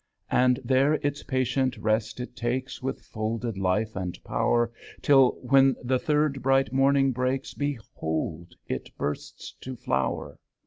[0.31, 4.71] And there its patient rest it takes, With folded life and power.
[5.03, 10.39] Till, when the third bright morning breaks, Behold it bursts to flower!